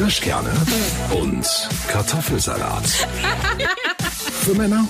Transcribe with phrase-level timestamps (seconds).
[0.00, 0.50] Kirschkerne
[1.10, 1.46] und
[1.88, 2.86] Kartoffelsalat.
[2.86, 4.88] Für Männer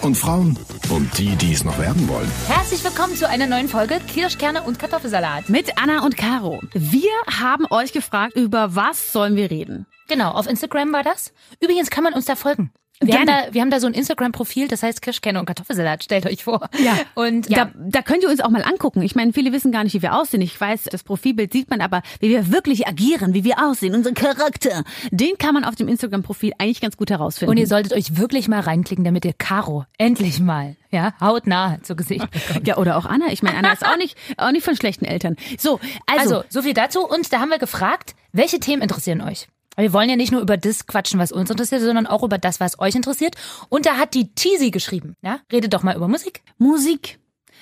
[0.00, 0.58] und Frauen
[0.88, 2.30] und die, die es noch werden wollen.
[2.48, 5.50] Herzlich willkommen zu einer neuen Folge Kirschkerne und Kartoffelsalat.
[5.50, 6.62] Mit Anna und Caro.
[6.72, 9.84] Wir haben euch gefragt, über was sollen wir reden?
[10.08, 11.34] Genau, auf Instagram war das.
[11.60, 12.72] Übrigens kann man uns da folgen.
[13.00, 16.24] Wir haben, da, wir haben da so ein Instagram-Profil, das heißt Kirschkerne und Kartoffelsalat, stellt
[16.26, 16.68] euch vor.
[16.82, 16.96] Ja.
[17.14, 19.02] Und ja, Da, da könnt ihr uns auch mal angucken.
[19.02, 20.40] Ich meine, viele wissen gar nicht, wie wir aussehen.
[20.40, 24.12] Ich weiß, das Profilbild sieht man, aber wie wir wirklich agieren, wie wir aussehen, unser
[24.12, 27.50] Charakter, den kann man auf dem Instagram-Profil eigentlich ganz gut herausfinden.
[27.50, 31.96] und ihr solltet euch wirklich mal reinklicken, damit ihr Caro endlich mal, ja, hautnah zu
[31.96, 32.66] Gesicht bekommt.
[32.66, 33.26] ja, oder auch Anna.
[33.30, 35.36] Ich meine, Anna ist auch nicht, auch nicht von schlechten Eltern.
[35.58, 37.06] So, also, Also, so viel dazu.
[37.06, 39.48] Und da haben wir gefragt, welche Themen interessieren euch?
[39.76, 42.60] Wir wollen ja nicht nur über das quatschen, was uns interessiert, sondern auch über das,
[42.60, 43.34] was euch interessiert.
[43.68, 45.14] Und da hat die Teasy geschrieben.
[45.22, 46.42] Ja, redet doch mal über Musik.
[46.58, 47.18] Musik.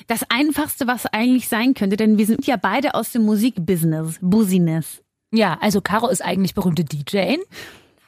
[0.06, 5.02] Das einfachste, was eigentlich sein könnte, denn wir sind ja beide aus dem Musikbusiness, Business.
[5.32, 7.36] Ja, also Caro ist eigentlich berühmte DJ.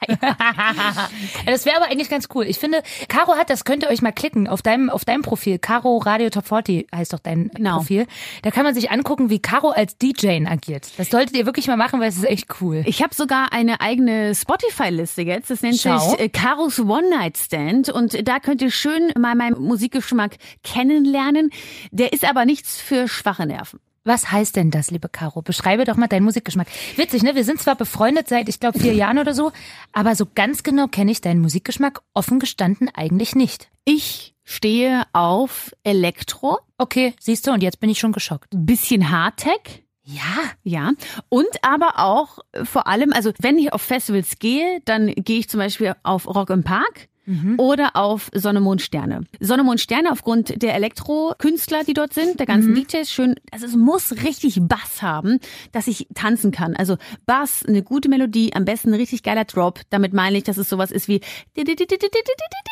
[0.07, 2.45] Ja, das wäre aber eigentlich ganz cool.
[2.45, 5.59] Ich finde, Caro hat, das könnt ihr euch mal klicken, auf deinem, auf deinem Profil.
[5.59, 7.77] Caro Radio Top 40 heißt doch dein Genau.
[7.77, 8.05] Profil.
[8.43, 10.87] Da kann man sich angucken, wie Caro als DJ agiert.
[10.97, 12.83] Das solltet ihr wirklich mal machen, weil es ist echt cool.
[12.85, 15.49] Ich habe sogar eine eigene Spotify-Liste jetzt.
[15.49, 15.97] Das nennt Schau.
[15.97, 17.89] sich äh, Karos One Night Stand.
[17.89, 21.49] Und da könnt ihr schön mal meinen Musikgeschmack kennenlernen.
[21.91, 23.79] Der ist aber nichts für schwache Nerven.
[24.07, 25.41] Was heißt denn das, liebe Caro?
[25.41, 26.67] Beschreibe doch mal deinen Musikgeschmack.
[26.95, 27.35] Witzig, ne?
[27.35, 29.51] Wir sind zwar befreundet seit, ich glaube, vier Jahren oder so,
[29.91, 33.69] aber so ganz genau kenne ich deinen Musikgeschmack offen gestanden eigentlich nicht.
[33.83, 38.47] Ich stehe auf Elektro, Okay, siehst du, und jetzt bin ich schon geschockt.
[38.53, 39.83] bisschen Hardtech.
[40.03, 40.21] Ja,
[40.63, 40.91] Ja,
[41.27, 45.49] und aber auch äh, vor allem, also wenn ich auf Festivals gehe, dann gehe ich
[45.49, 47.09] zum Beispiel auf Rock im Park
[47.57, 49.21] oder auf Sonne, Mond, Sterne.
[49.39, 53.75] Sonne, Mond, Sterne aufgrund der Elektro-Künstler, die dort sind, der ganzen DJs, schön, also es
[53.75, 55.39] muss richtig Bass haben,
[55.71, 56.75] dass ich tanzen kann.
[56.75, 59.81] Also Bass, eine gute Melodie, am besten ein richtig geiler Drop.
[59.89, 61.21] Damit meine ich, dass es sowas ist wie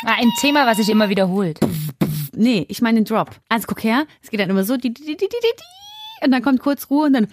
[0.05, 1.59] Ah, ein Thema, was sich immer wiederholt.
[2.33, 3.31] Nee, ich meine den Drop.
[3.49, 4.77] Also guck her, es geht dann immer so,
[6.25, 7.27] und dann kommt kurz Ruhe und dann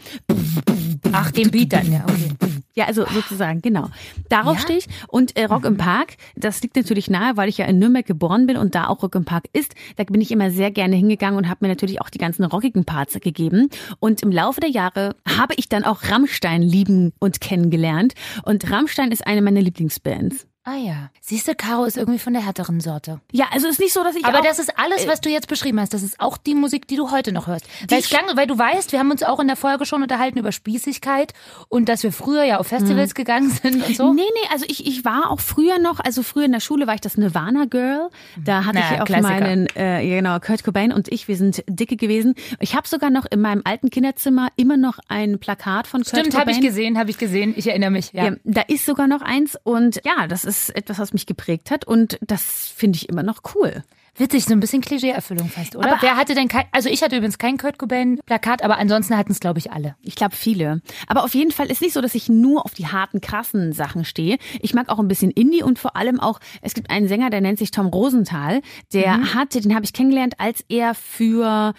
[1.13, 2.31] Ach, den Beat dann, ja, okay.
[2.75, 3.89] Ja, also sozusagen, genau.
[4.31, 4.63] Darauf Ja?
[4.63, 4.87] stehe ich.
[5.09, 8.47] Und äh, Rock im Park, das liegt natürlich nahe, weil ich ja in Nürnberg geboren
[8.47, 9.75] bin und da auch Rock im Park ist.
[9.97, 12.85] Da bin ich immer sehr gerne hingegangen und habe mir natürlich auch die ganzen rockigen
[12.85, 13.69] Parts gegeben.
[14.01, 18.15] Und im Laufe der Jahre habe ich dann auch Rammstein lieben und kennengelernt.
[18.45, 20.47] Und Rammstein ist eine meiner Lieblingsbands.
[20.65, 21.11] Ah ja.
[21.21, 23.21] Siehst du, Caro ist irgendwie von der härteren Sorte.
[23.33, 25.49] Ja, also ist nicht so, dass ich Aber auch, das ist alles, was du jetzt
[25.49, 25.93] beschrieben hast.
[25.93, 27.67] Das ist auch die Musik, die du heute noch hörst.
[27.89, 30.39] Weil, es klang, weil du weißt, wir haben uns auch in der Folge schon unterhalten
[30.39, 31.33] über Spießigkeit
[31.69, 34.13] und dass wir früher ja auf Festivals gegangen sind und so.
[34.13, 36.95] Nee, nee, also ich, ich war auch früher noch, also früher in der Schule war
[36.95, 38.11] ich das Nirvana Girl.
[38.45, 39.41] Da hatte Na, ich auch Klassiker.
[39.41, 42.37] meinen, äh, genau, Kurt Cobain und ich, wir sind dicke gewesen.
[42.61, 46.35] Ich habe sogar noch in meinem alten Kinderzimmer immer noch ein Plakat von Kurt Stimmt,
[46.35, 46.63] habe Cobain.
[46.63, 47.53] ich gesehen, habe ich gesehen.
[47.57, 48.13] Ich erinnere mich.
[48.13, 48.27] Ja.
[48.27, 51.85] Ja, da ist sogar noch eins und ja, das ist etwas, was mich geprägt hat
[51.87, 52.43] und das
[52.75, 53.83] finde ich immer noch cool.
[54.19, 55.93] Witzig, so ein bisschen Klischee-Erfüllung fast, oder?
[55.93, 59.33] Aber- Wer hatte denn kein, also ich hatte übrigens kein Kurt Cobain-Plakat, aber ansonsten hatten
[59.33, 59.97] es, glaube ich, alle.
[60.03, 60.83] Ich glaube viele.
[61.07, 64.05] Aber auf jeden Fall ist nicht so, dass ich nur auf die harten, krassen Sachen
[64.05, 64.37] stehe.
[64.61, 67.41] Ich mag auch ein bisschen Indie und vor allem auch, es gibt einen Sänger, der
[67.41, 68.61] nennt sich Tom Rosenthal.
[68.93, 69.35] Der Mhm.
[69.35, 71.73] hatte, den habe ich kennengelernt, als er für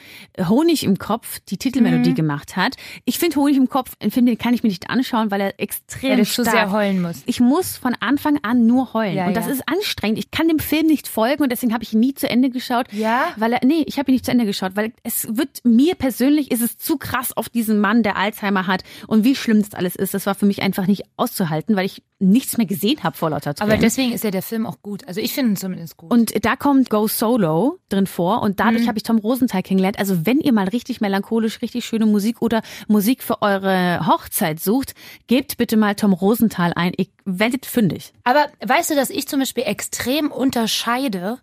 [0.50, 2.16] Honig im Kopf die Titelmelodie Mhm.
[2.16, 2.78] gemacht hat.
[3.06, 5.60] Ich finde Honig im Kopf, einen Film, den kann ich mir nicht anschauen, weil er
[5.60, 7.22] extrem zu stark sehr heulen musst.
[7.28, 9.16] Ich muss von Anfang an nur heulen.
[9.16, 9.52] Ja, und das ja.
[9.54, 10.18] ist anstrengend.
[10.18, 12.92] Ich kann dem Film nicht folgen und deswegen habe ich nie zu Ende geschaut.
[12.94, 13.34] Ja?
[13.36, 16.52] Weil er, nee, ich habe ihn nicht zu Ende geschaut, weil es wird, mir persönlich
[16.52, 19.98] ist es zu krass auf diesen Mann, der Alzheimer hat und wie schlimm das alles
[19.98, 20.14] ist.
[20.14, 23.54] Das war für mich einfach nicht auszuhalten, weil ich nichts mehr gesehen habe vor lauter
[23.54, 23.74] Tränen.
[23.74, 25.06] Aber deswegen ist ja der Film auch gut.
[25.08, 26.10] Also ich finde ihn zumindest gut.
[26.12, 30.00] Und da kommt Go Solo drin vor und dadurch habe ich Tom Rosenthal kennengelernt.
[30.00, 34.94] Also wenn ihr mal richtig melancholisch, richtig schöne Musik oder Musik für eure Hochzeit sucht,
[35.28, 36.94] gebt bitte mal Tom Rosenthal ein.
[36.96, 38.14] Ihr werdet fündig.
[38.24, 41.40] Aber weißt du, dass ich zum Beispiel extrem unterscheide,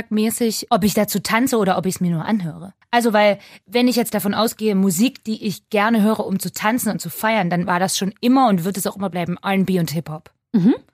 [0.00, 2.72] musikgeschmackmäßig, ob ich dazu tanze oder ob ich es mir nur anhöre?
[2.90, 6.90] Also, weil, wenn ich jetzt davon ausgehe, Musik, die ich gerne höre, um zu tanzen
[6.90, 9.78] und zu feiern, dann war das schon immer und wird es auch immer bleiben R&B
[9.78, 10.30] und Hip-Hop.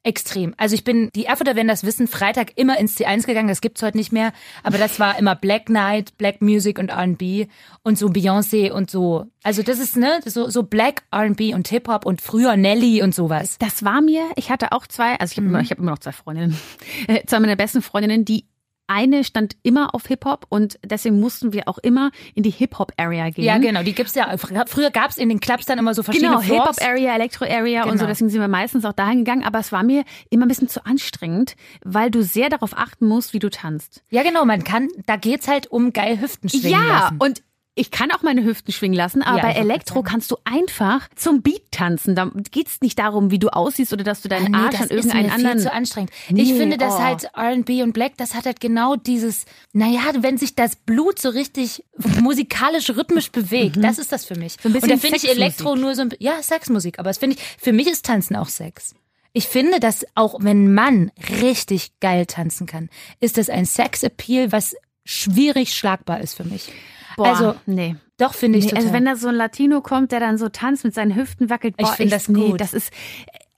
[0.03, 0.55] Extrem.
[0.59, 3.83] Also ich bin, die Erfurter werden das wissen, Freitag immer ins C1 gegangen, das gibt's
[3.83, 4.35] heute nicht mehr.
[4.63, 7.47] Aber das war immer Black Night, Black Music und R&B
[7.83, 9.27] und so Beyoncé und so.
[9.43, 13.57] Also das ist, ne, so, so Black R&B und Hip-Hop und früher Nelly und sowas.
[13.59, 16.01] Das war mir, ich hatte auch zwei, also ich habe immer, ich hab immer noch
[16.01, 16.59] zwei Freundinnen,
[17.27, 18.45] zwei meiner besten Freundinnen, die
[18.89, 23.45] eine stand immer auf Hip-Hop und deswegen mussten wir auch immer in die Hip-Hop-Area gehen.
[23.45, 24.29] Ja, genau, die gibt's ja.
[24.35, 26.43] Fr- Früher gab's in den Clubs dann immer so verschiedene Genau.
[26.43, 28.07] Hip-Hop-Area, Elektro-Area und so, Genau.
[28.09, 30.85] deswegen sind wir meistens auch dahin gegangen, aber es war mir immer ein bisschen zu
[30.87, 34.03] anstrengend, weil du sehr darauf achten musst, wie du tanzt.
[34.11, 37.17] Ja, genau, man kann, da geht's halt um geil Hüften schwingen Ja, lassen.
[37.19, 37.43] und
[37.79, 41.43] ich kann auch meine Hüften schwingen lassen, aber Ja, bei Elektro kannst du einfach zum
[41.43, 42.15] Beat tanzen.
[42.15, 44.81] Da geht's nicht darum, wie du aussiehst oder dass du deinen Ah, nee, Arsch das
[44.81, 45.59] an irgendeinen ist anderen.
[45.59, 46.11] viel zu anstrengend.
[46.31, 47.03] Nee, ich finde, dass oh.
[47.03, 49.45] halt R&B und Black, das hat halt genau dieses,
[49.75, 51.85] naja, wenn sich das Blut so richtig
[52.23, 54.57] musikalisch rhythmisch bewegt, das ist das für mich.
[54.65, 54.71] Mhm.
[54.71, 55.29] ein bisschen und da finde ich.
[55.29, 58.49] Elektro nur so ein, ja, Sexmusik, aber das finde ich, für mich ist Tanzen auch
[58.49, 58.95] Sex.
[59.35, 61.13] Ich finde, dass auch wenn ein Mann
[61.43, 62.89] richtig geil tanzen kann,
[63.21, 64.75] ist das ein Sexappeal, was
[65.05, 66.73] schwierig schlagbar ist für mich.
[67.17, 67.97] Boah, also, nee.
[68.19, 68.71] doch finde ich nee.
[68.71, 68.85] total.
[68.85, 71.77] Also wenn da so ein Latino kommt, der dann so tanzt mit seinen Hüften wackelt,
[71.77, 72.61] boah, Ich find das nee, gut.
[72.61, 72.93] das ist,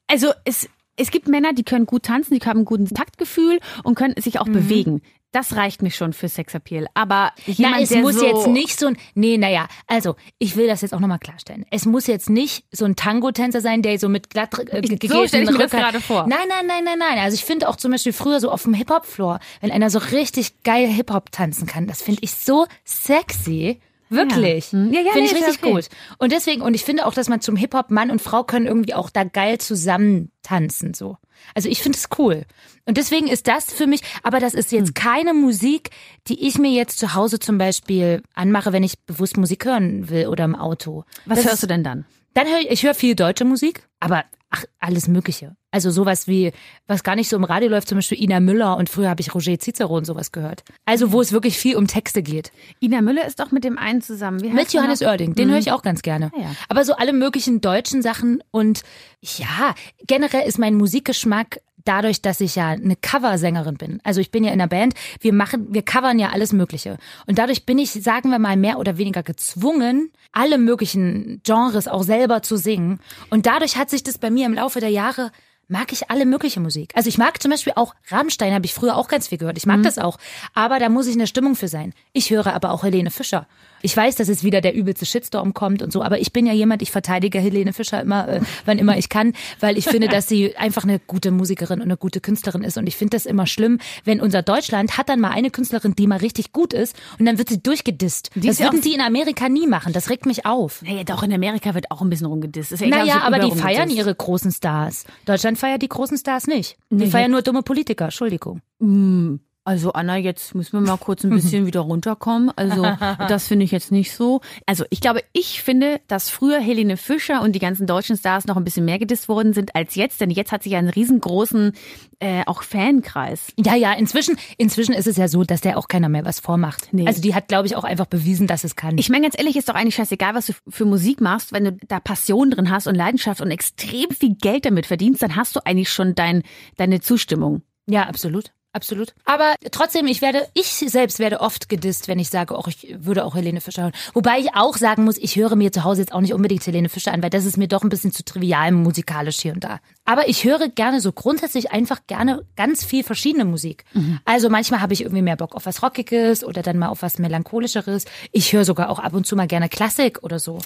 [0.06, 3.94] also es, es gibt Männer, die können gut tanzen, die haben ein gutes Taktgefühl und
[3.94, 4.52] können sich auch Mhm.
[4.52, 5.02] bewegen.
[5.32, 6.86] Das reicht mir schon für Sexappeal.
[6.94, 10.56] Aber jemand, Na, es der muss so, jetzt nicht so ein, nee, naja, also, ich
[10.56, 11.66] will das jetzt auch nochmal klarstellen.
[11.70, 15.28] Es muss jetzt nicht so ein Tango-Tänzer sein, der so mit glatt äh, So gegelten
[15.28, 16.26] stell ich mir das gerade vor.
[16.26, 17.19] Nein, nein, nein, nein, nein.
[17.19, 20.62] Also ich finde auch zum Beispiel früher so auf dem Hip-Hop-Floor, wenn einer so richtig
[20.62, 23.80] geil Hip-Hop tanzen kann, das finde ich so sexy.
[24.10, 24.66] Wirklich.
[24.72, 24.93] Hm.
[24.93, 25.72] Ja, ja, finde nee, ich ja richtig okay.
[25.72, 25.88] gut.
[26.19, 28.94] Und deswegen, und ich finde auch, dass man zum Hip-Hop, Mann und Frau können irgendwie
[28.94, 31.16] auch da geil zusammen tanzen, so.
[31.55, 32.44] Also ich finde es cool.
[32.84, 34.78] Und deswegen ist das für mich, aber das ist Hm.
[34.78, 35.90] jetzt keine Musik,
[36.26, 40.28] die ich mir jetzt zu Hause zum Beispiel anmache, wenn ich bewusst Musik hören will
[40.28, 41.04] oder im Auto.
[41.26, 42.06] Was das hörst du denn dann?
[42.34, 45.56] Dann höre ich, ich höre viel deutsche Musik, aber ach, alles Mögliche.
[45.70, 46.52] Also sowas wie,
[46.86, 49.34] was gar nicht so im Radio läuft, zum Beispiel Ina Müller und früher habe ich
[49.34, 50.64] Roger Cicero und sowas gehört.
[50.86, 52.52] Also wo es wirklich viel um Texte geht.
[52.80, 54.40] Ina Müller ist doch mit dem einen zusammen.
[54.54, 55.02] Mit Johannes?
[55.02, 56.30] Oerding, den höre ich auch ganz gerne.
[56.34, 56.56] Ah, ja.
[56.68, 58.82] Aber so alle möglichen deutschen Sachen und
[59.20, 59.74] ja,
[60.06, 64.00] generell ist mein Musikgeschmack dadurch, dass ich ja eine Coversängerin bin.
[64.04, 66.98] Also ich bin ja in einer Band, wir machen, wir covern ja alles Mögliche.
[67.26, 72.02] Und dadurch bin ich, sagen wir mal, mehr oder weniger gezwungen, alle möglichen Genres auch
[72.02, 73.00] selber zu singen.
[73.30, 75.30] Und dadurch hat sich das bei mir im Laufe der Jahre
[75.68, 76.92] mag ich alle mögliche Musik.
[76.94, 79.58] Also ich mag zum Beispiel auch Rammstein, habe ich früher auch ganz viel gehört.
[79.58, 80.18] Ich mag das auch.
[80.54, 81.92] Aber da muss ich in der Stimmung für sein.
[82.12, 83.46] Ich höre aber auch Helene Fischer.
[83.80, 86.52] Ich weiß, dass jetzt wieder der übelste Shitstorm kommt und so, aber ich bin ja
[86.52, 90.26] jemand, ich verteidige Helene Fischer immer, äh, wann immer ich kann, weil ich finde, dass
[90.26, 92.76] sie einfach eine gute Musikerin und eine gute Künstlerin ist.
[92.76, 96.06] Und ich finde das immer schlimm, wenn unser Deutschland hat dann mal eine Künstlerin, die
[96.08, 98.30] mal richtig gut ist und dann wird sie durchgedisst.
[98.34, 99.92] Die das würden die in Amerika nie machen.
[99.92, 100.82] Das regt mich auf.
[100.82, 102.72] Naja, doch in Amerika wird auch ein bisschen rumgedisst.
[102.72, 105.04] Ist ja egal, Naja, sie aber die feiern ihre großen Stars.
[105.24, 106.76] Deutschland feiert die großen Stars nicht.
[106.90, 108.62] Die Nee, feiern nur dumme Politiker, Entschuldigung.
[108.81, 112.50] Hm, Also Anna, jetzt müssen wir mal kurz ein bisschen wieder runterkommen.
[112.56, 112.84] Also
[113.28, 114.40] das finde ich jetzt nicht so.
[114.64, 118.56] Also ich glaube, ich finde, dass früher Helene Fischer und die ganzen deutschen Stars noch
[118.56, 120.22] ein bisschen mehr gedisst worden sind als jetzt.
[120.22, 121.72] Denn jetzt hat sie ja einen riesengroßen
[122.18, 123.48] äh, auch Fankreis.
[123.62, 126.88] Ja, ja, inzwischen, inzwischen ist es ja so, dass der auch keiner mehr was vormacht.
[126.92, 127.06] Nee.
[127.06, 128.96] Also die hat, glaube ich, auch einfach bewiesen, dass es kann.
[128.96, 131.72] Ich meine ganz ehrlich, ist doch eigentlich scheißegal, was du für Musik machst, wenn du
[131.86, 135.60] da Passion drin hast und Leidenschaft und extrem viel Geld damit verdienst, dann hast du
[135.66, 136.42] eigentlich schon dein,
[136.78, 137.60] deine Zustimmung.
[137.86, 138.50] ja, absolut.
[138.78, 139.12] Absolut.
[139.25, 143.25] Aber trotzdem, ich werde, ich selbst werde oft gedisst, wenn ich sage, auch ich würde
[143.25, 143.92] auch Helene Fischer hören.
[144.14, 146.88] Wobei ich auch sagen muss, ich höre mir zu Hause jetzt auch nicht unbedingt Helene
[146.88, 149.80] Fischer an, weil das ist mir doch ein bisschen zu trivial musikalisch hier und da.
[150.04, 153.84] Aber ich höre gerne so grundsätzlich einfach gerne ganz viel verschiedene Musik.
[154.25, 157.19] Also manchmal habe ich irgendwie mehr Bock auf was Rockiges oder dann mal auf was
[157.19, 158.04] Melancholischeres.
[158.30, 160.60] Ich höre sogar auch ab und zu mal gerne Klassik oder so.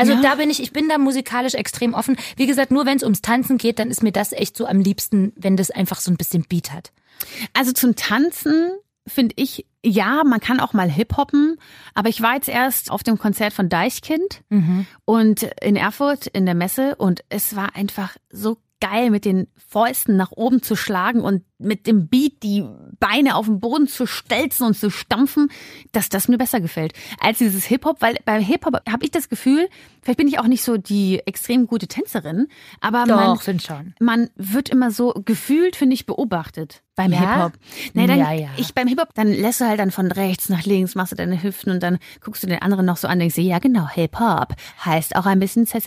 [0.00, 0.20] Also Ja.
[0.22, 2.16] da bin ich, ich bin da musikalisch extrem offen.
[2.36, 4.80] Wie gesagt, nur wenn es ums Tanzen geht, dann ist mir das echt so am
[4.80, 6.92] liebsten, wenn das einfach so ein bisschen Beat hat.
[7.52, 8.70] Also zum Tanzen
[9.06, 11.56] finde ich, ja, man kann auch mal Hip-Hoppen,
[11.94, 14.42] aber ich war jetzt erst auf dem Konzert von Deichkind
[15.04, 20.16] und in Erfurt in der Messe und es war einfach so geil, mit den Fäusten
[20.16, 22.64] nach oben zu schlagen und mit dem Beat die
[22.98, 25.48] Beine auf den Boden zu stelzen und zu stampfen,
[25.92, 29.68] dass das mir besser gefällt als dieses Hip-Hop, weil beim Hip-Hop habe ich das Gefühl,
[30.02, 32.48] vielleicht bin ich auch nicht so die extrem gute Tänzerin,
[32.80, 33.94] aber man, Doch, find schon.
[34.00, 37.20] man wird immer so gefühlt, finde ich, beobachtet beim Ja?
[37.20, 37.52] Hip-Hop.
[37.94, 38.48] Nee, dann, Ja, ja.
[38.56, 41.42] Ich beim Hip-Hop, dann lässt du halt dann von rechts nach links, machst du deine
[41.42, 44.54] Hüften und dann guckst du den anderen noch so an, denkst dir, ja genau, Hip-Hop
[44.84, 45.84] heißt auch ein bisschen Sex.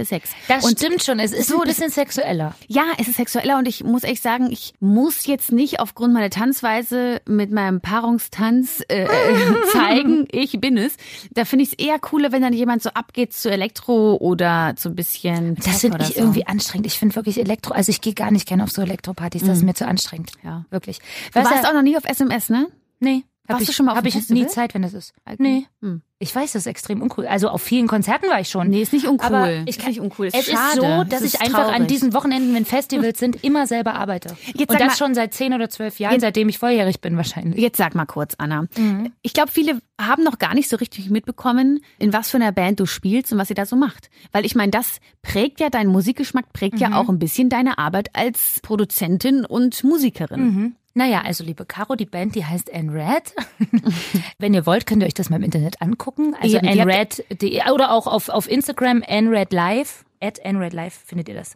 [0.47, 1.19] Das und stimmt schon.
[1.19, 2.55] Es ist so, ein bisschen sexueller.
[2.67, 6.29] ja, es ist sexueller und ich muss echt sagen, ich muss jetzt nicht aufgrund meiner
[6.29, 9.07] Tanzweise mit meinem Paarungstanz äh, äh,
[9.71, 10.95] zeigen, ich bin es.
[11.31, 14.89] Da finde ich es eher cooler, wenn dann jemand so abgeht zu Elektro oder zu
[14.89, 15.55] ein bisschen.
[15.55, 16.21] Das Tech finde oder ich so.
[16.21, 16.87] irgendwie anstrengend.
[16.87, 19.43] Ich finde wirklich Elektro, also ich gehe gar nicht gerne auf so Elektropartys.
[19.43, 20.31] Das ist mir zu anstrengend.
[20.43, 20.65] Ja.
[20.69, 20.99] Wirklich.
[21.33, 22.67] Du Weißt warst auch noch nie auf SMS, ne?
[22.99, 23.23] Nee.
[23.45, 24.41] Hab Warst ich, du schon mal auf hab einem ich Festival?
[24.43, 25.13] nie Zeit, wenn das ist.
[25.37, 25.65] Nee.
[25.81, 26.01] Hm.
[26.17, 27.27] Ich weiß, das ist extrem uncool.
[27.27, 28.69] Also auf vielen Konzerten war ich schon.
[28.69, 29.25] Nee, ist nicht uncool.
[29.35, 30.27] Aber Ist ich kann, nicht uncool.
[30.27, 30.79] Ist es ist schade.
[30.79, 31.87] so, Es dass ist ich einfach an traurig.
[31.89, 34.37] diesen Wochenenden, wenn Festivals sind, immer selber arbeite.
[34.53, 37.17] Jetzt Und das mal- schon seit zehn oder zwölf Jahren, Jetzt- seitdem ich volljährig bin
[37.17, 37.59] wahrscheinlich.
[37.59, 38.67] Jetzt sag mal kurz, Anna.
[38.77, 39.11] Mhm.
[39.21, 42.79] Ich glaube, viele haben noch gar nicht so richtig mitbekommen, in was für einer Band
[42.79, 44.09] du spielst und was ihr da so macht.
[44.31, 46.79] Weil ich meine, das prägt ja, dein Musikgeschmack prägt Mhm.
[46.81, 50.75] ja auch ein bisschen deine Arbeit als Produzentin und Musikerin.
[50.95, 53.33] Naja, also liebe Caro, die Band, die heißt Red.
[54.37, 56.35] Wenn ihr wollt, könnt ihr euch das mal im Internet angucken.
[56.39, 59.89] Also nred.de oder auch auf, auf Instagram nredlive,
[60.21, 61.55] at nredlive findet ihr das.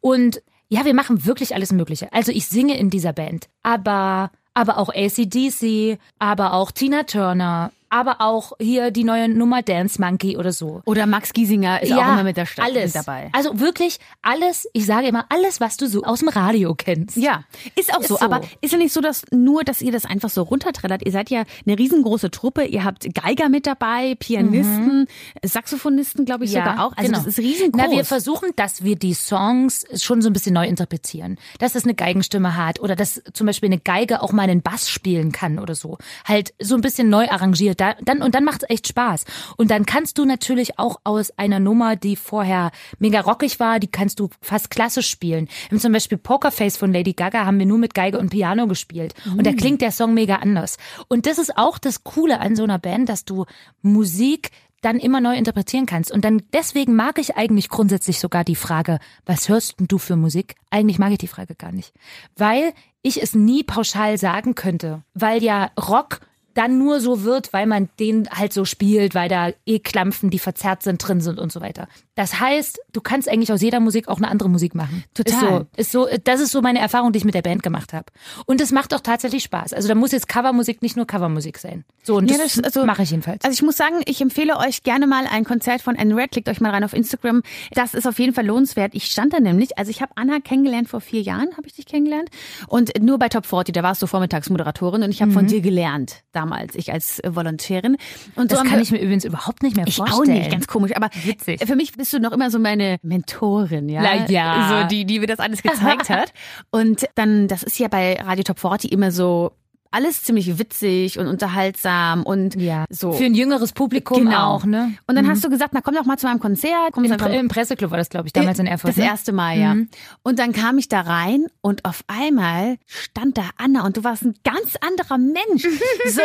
[0.00, 2.12] Und ja, wir machen wirklich alles Mögliche.
[2.12, 8.20] Also ich singe in dieser Band, aber, aber auch ACDC, aber auch Tina Turner, aber
[8.20, 10.82] auch hier die neue Nummer Dance Monkey oder so.
[10.84, 12.94] Oder Max Giesinger ist auch immer mit der Stadt alles.
[12.94, 13.30] mit dabei.
[13.32, 17.16] Also wirklich alles, ich sage immer, alles, was du so aus dem Radio kennst.
[17.16, 18.16] Ja, ist auch Ist so.
[18.16, 18.24] so.
[18.24, 21.04] Aber ist ja nicht so, dass nur, dass ihr das einfach so runterträllert.
[21.04, 22.64] Ihr seid ja eine riesengroße Truppe.
[22.64, 25.06] Ihr habt Geiger mit dabei, Pianisten,
[25.44, 26.96] Saxophonisten, glaube ich sogar auch.
[26.96, 27.18] Also genau.
[27.18, 27.82] das ist riesengroß.
[27.84, 31.38] Na, wir versuchen, dass wir die Songs schon so ein bisschen neu interpretieren.
[31.58, 34.90] Dass es eine Geigenstimme hat oder dass zum Beispiel eine Geige auch mal einen Bass
[34.90, 35.98] spielen kann oder so.
[36.24, 37.77] Halt so ein bisschen neu arrangiert.
[37.80, 39.24] Da, dann, und dann macht es echt Spaß.
[39.56, 43.86] Und dann kannst du natürlich auch aus einer Nummer, die vorher mega rockig war, die
[43.86, 45.48] kannst du fast klassisch spielen.
[45.70, 49.14] Haben zum Beispiel Pokerface von Lady Gaga haben wir nur mit Geige und Piano gespielt.
[49.24, 50.76] Und da klingt der Song mega anders.
[51.08, 53.46] Und das ist auch das Coole an so einer Band, dass du
[53.82, 56.12] Musik dann immer neu interpretieren kannst.
[56.12, 60.16] Und dann deswegen mag ich eigentlich grundsätzlich sogar die Frage, was hörst denn du für
[60.16, 60.54] Musik?
[60.70, 61.92] Eigentlich mag ich die Frage gar nicht.
[62.36, 65.02] Weil ich es nie pauschal sagen könnte.
[65.14, 66.20] Weil ja Rock
[66.54, 70.38] dann nur so wird, weil man den halt so spielt, weil da eh Klampfen, die
[70.38, 71.88] verzerrt sind, drin sind und so weiter.
[72.18, 75.04] Das heißt, du kannst eigentlich aus jeder Musik auch eine andere Musik machen.
[75.14, 75.66] Total.
[75.76, 77.92] Ist so, ist so, das ist so meine Erfahrung, die ich mit der Band gemacht
[77.92, 78.06] habe.
[78.44, 79.72] Und es macht auch tatsächlich Spaß.
[79.72, 81.84] Also da muss jetzt Covermusik nicht nur Covermusik sein.
[82.02, 83.44] So, und Ja, das, das- also- mache ich jedenfalls.
[83.44, 86.32] Also ich muss sagen, ich empfehle euch gerne mal ein Konzert von Anne Red.
[86.32, 87.42] Klickt euch mal rein auf Instagram.
[87.72, 88.96] Das ist auf jeden Fall lohnenswert.
[88.96, 91.86] Ich stand da nämlich, also ich habe Anna kennengelernt vor vier Jahren, habe ich dich
[91.86, 92.30] kennengelernt.
[92.66, 96.22] Und nur bei Top 40, da warst du Vormittagsmoderatorin und ich habe von dir gelernt
[96.32, 97.96] damals, ich als Volontärin.
[98.34, 100.20] Und Das so kann ich mir übrigens überhaupt nicht mehr ich vorstellen.
[100.20, 100.96] auch nicht, ganz komisch.
[100.96, 101.64] Aber Witzig.
[101.64, 104.02] für mich bist du noch immer so meine Mentorin, ja?
[104.02, 104.82] Na ja.
[104.82, 106.32] So die, die mir das alles gezeigt hat.
[106.70, 109.52] Und dann, das ist ja bei Radio Top 40 immer so
[109.90, 112.84] alles ziemlich witzig und unterhaltsam und Ja.
[112.90, 113.12] so.
[113.12, 114.54] Für ein jüngeres Publikum Genau.
[114.54, 114.92] auch, ne?
[115.06, 116.92] Und dann hast du gesagt, na komm doch mal zu meinem Konzert.
[116.92, 118.90] Komm Im, Pre Im Presseclub war das, glaube ich, damals in Erfurt.
[118.90, 119.04] Das ne?
[119.06, 119.76] erste Mal, ja.
[120.22, 124.22] Und dann kam ich da rein und auf einmal stand da Anna und du warst
[124.24, 125.66] ein ganz anderer Mensch.
[126.08, 126.22] So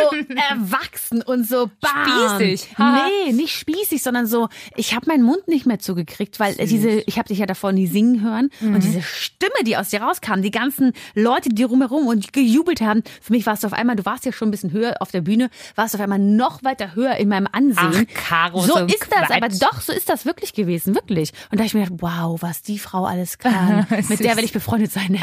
[0.50, 2.38] erwachsen und so bam.
[2.40, 2.78] Spießig.
[2.78, 3.08] Haha.
[3.26, 7.18] Nee, nicht spießig, sondern so, ich habe meinen Mund nicht mehr zugekriegt, weil diese, ich
[7.18, 8.74] habe dich ja davor nie singen hören Mhm.
[8.74, 13.02] und diese Stimme, die aus dir rauskam, die ganzen Leute, die rumherum und gejubelt haben,
[13.20, 15.20] für mich warst du auf einmal, du warst ja schon ein bisschen höher auf der
[15.20, 18.08] Bühne, warst auf einmal noch weiter höher in meinem Ansehen.
[18.10, 19.30] Ach, Caro, so so ist das, Quatsch.
[19.30, 21.32] aber doch, so ist das wirklich gewesen, wirklich.
[21.52, 23.86] Und da hab ich mir gedacht, wow, was die Frau alles kann.
[24.08, 25.20] Mit der will ich befreundet sein.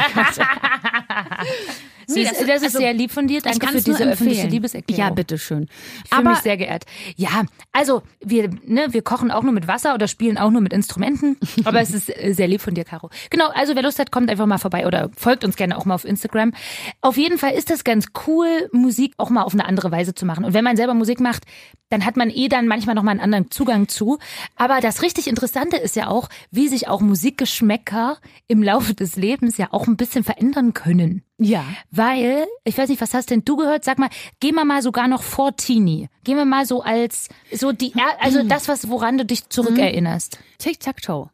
[2.14, 3.40] Nee, das- das, ist also, sehr lieb von dir.
[3.40, 4.46] Danke für diese öffentliche.
[4.46, 5.04] Liebeserklärung.
[5.04, 5.68] Ja, bitteschön.
[6.04, 6.84] Ich fühle mich sehr geehrt.
[7.16, 7.42] Ja,
[7.72, 11.36] also wir, ne, wir kochen auch nur mit Wasser oder spielen auch nur mit Instrumenten.
[11.64, 13.10] Aber es ist äh, sehr lieb von dir, Caro.
[13.30, 15.94] Genau, also wer Lust hat, kommt einfach mal vorbei oder folgt uns gerne auch mal
[15.94, 16.52] auf Instagram.
[17.00, 20.26] Auf jeden Fall ist das ganz cool, Musik auch mal auf eine andere Weise zu
[20.26, 20.44] machen.
[20.44, 21.44] Und wenn man selber Musik macht,
[21.92, 24.18] dann hat man eh dann manchmal noch mal einen anderen Zugang zu.
[24.56, 28.18] Aber das richtig Interessante ist ja auch, wie sich auch Musikgeschmäcker
[28.48, 31.22] im Laufe des Lebens ja auch ein bisschen verändern können.
[31.38, 31.64] Ja.
[31.90, 33.84] Weil, ich weiß nicht, was hast denn du gehört?
[33.84, 36.08] Sag mal, gehen wir mal sogar noch vor Teenie.
[36.24, 40.38] Gehen wir mal so als, so die, also das, was, woran du dich zurückerinnerst.
[40.58, 41.28] Tic-Tac-Toe.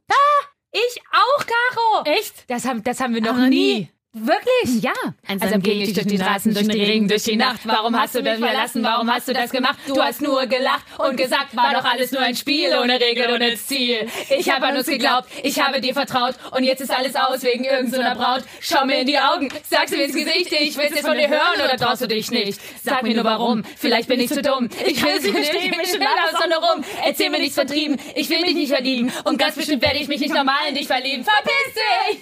[0.72, 2.18] Ich auch, Caro!
[2.18, 2.44] Echt?
[2.48, 3.48] Das haben, das haben wir noch nie.
[3.48, 3.88] nie.
[4.20, 4.82] Wirklich?
[4.82, 4.92] Ja.
[5.26, 7.60] Also gehe ich durch die Straßen, durch die Regen, durch die Nacht.
[7.64, 8.82] Warum hast du das verlassen?
[8.82, 9.76] Warum hast du das gemacht?
[9.86, 13.56] Du hast nur gelacht und gesagt, war doch alles nur ein Spiel, ohne Regel, ohne
[13.56, 14.08] Ziel.
[14.36, 17.64] Ich habe an uns geglaubt, ich habe dir vertraut und jetzt ist alles aus wegen
[17.64, 18.44] irgendeiner Braut.
[18.60, 21.60] Schau mir in die Augen, sag's mir ins Gesicht, ich will's jetzt von dir hören
[21.64, 22.60] oder traust du dich nicht?
[22.82, 24.68] Sag mir nur warum, vielleicht bin ich zu dumm.
[24.86, 26.84] Ich will sie verstehen, mich schon lange aus Sonne rum.
[27.04, 30.20] Erzähl mir nichts vertrieben, ich will mich nicht verlieben und ganz bestimmt werde ich mich
[30.20, 31.24] nicht normal in dich verlieben.
[31.24, 32.18] Verpiss dich!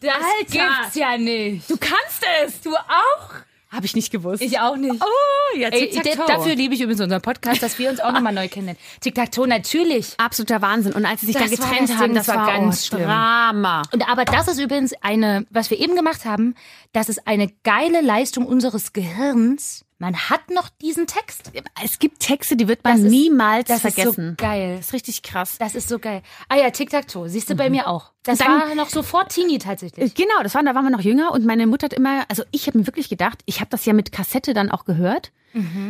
[0.00, 0.14] Das
[0.50, 1.68] gibt's ja nicht.
[1.68, 2.60] Du kannst es.
[2.60, 3.30] Du auch?
[3.70, 4.40] Habe ich nicht gewusst.
[4.42, 4.94] Ich auch nicht.
[5.02, 6.24] oh, ja, Ey, Tic-Tac-Toe.
[6.26, 8.76] dafür liebe ich übrigens unseren Podcast, dass wir uns auch nochmal neu kennen.
[9.02, 10.14] Tic-Tac-Toe, natürlich.
[10.16, 10.94] Absoluter Wahnsinn.
[10.94, 13.02] Und als sie sich Das dann getrennt haben, das das war war ganz schlimm.
[13.02, 13.82] Drama.
[13.92, 16.54] Und aber das ist übrigens eine, was wir eben gemacht haben,
[16.94, 19.84] das ist eine geile Leistung unseres Gehirns.
[20.00, 21.50] Man hat noch diesen Text.
[21.84, 24.34] Es gibt Texte, die wird man Das ist- niemals das ist so vergessen.
[24.36, 24.76] geil.
[24.76, 25.56] Das ist richtig krass.
[25.58, 26.22] Das ist so geil.
[26.48, 27.28] Ah ja, Tic-Tac-Toe.
[27.28, 28.12] Siehst du bei mir auch.
[28.22, 28.44] Das Mhm.
[28.44, 30.14] Dann- war noch so vor Teenie tatsächlich.
[30.14, 32.68] Genau, das war, da waren wir noch jünger und meine Mutter hat immer, also ich
[32.68, 35.32] habe mir wirklich gedacht, ich habe das ja mit Kassette dann auch gehört.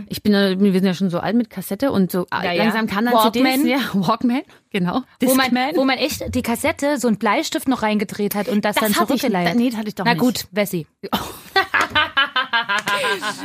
[0.09, 2.53] Ich bin, ja- wir sind ja schon so alt mit Kassette und so ja.
[2.53, 3.61] langsam kam dann Walkman.
[3.61, 3.67] CDs.
[3.69, 5.03] Ja, Walkman, genau.
[5.21, 8.77] Wo man, wo man echt die Kassette so einen Bleistift noch reingedreht hat und das,
[8.77, 9.23] Das dann hatte ich-
[9.57, 10.21] nee, das hatte ich doch Na nicht.
[10.21, 10.87] gut, Wessi.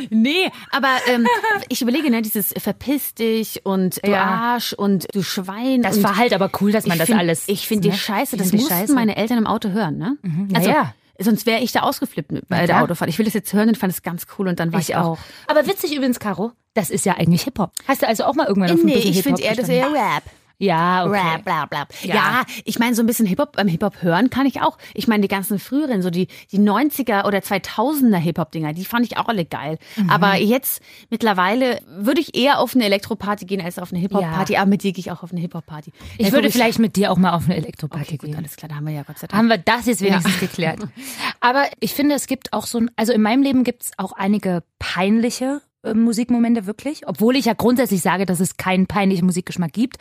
[0.09, 1.27] Nee, aber ähm,
[1.69, 4.23] ich überlege, ne, dieses verpiss dich und du Ja.
[4.23, 5.81] Arsch und du Schwein.
[5.81, 7.43] Das war halt aber cool, dass man ich das find, alles.
[7.47, 7.93] Ich finde ne?
[7.93, 8.93] die scheiße, Ich das mussten scheiße.
[8.93, 10.17] meine Eltern im Auto hören, ne?
[10.51, 10.93] Ja, Also, ja.
[11.19, 12.81] Sonst wäre ich da ausgeflippt bei der.
[12.81, 13.07] Autofahrt.
[13.09, 14.95] Ich will das jetzt hören und fand es ganz cool und dann war ich, Ich
[14.95, 15.19] auch.
[15.47, 17.71] Aber witzig übrigens, Caro, das ist ja eigentlich Hip-Hop.
[17.87, 19.69] Hast du also auch mal irgendwann auf ein Nee, bisschen ich Hip-Hop finde eher, das
[19.69, 20.23] eher Rap.
[20.63, 21.19] Ja, okay.
[21.19, 21.85] Rap, bla, bla.
[22.03, 22.15] Ja.
[22.15, 22.43] Ja.
[22.65, 24.77] ich meine, so ein bisschen Hip-Hop, beim Hip-Hop hören kann ich auch.
[24.93, 29.17] Ich meine, die ganzen früheren, so die, die 90er oder 2000er Hip-Hop-Dinger, die fand ich
[29.17, 29.77] auch alle geil.
[29.97, 30.09] Mhm.
[30.09, 34.57] Aber jetzt, mittlerweile, würde ich eher auf eine Elektroparty gehen als auf eine Hip-Hop-Party.
[34.57, 35.91] Aber mit dir gehe ich auch auf eine Hip-Hop-Party.
[36.17, 38.37] Ich Ja, würde guck, vielleicht mit dir auch mal auf eine Elektroparty Okay, gut, gehen.
[38.37, 39.37] alles klar, da haben wir ja Gott sei Dank.
[39.37, 40.79] Haben wir das jetzt wenigstens geklärt.
[41.39, 44.13] Aber ich finde, es gibt auch so ein, also in meinem Leben gibt es auch
[44.13, 45.61] einige peinliche
[45.93, 49.97] Musikmomente wirklich, obwohl ich ja grundsätzlich sage, dass es keinen peinlichen Musikgeschmack gibt.